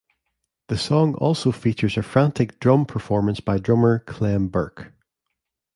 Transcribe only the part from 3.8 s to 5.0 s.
Clem Burke.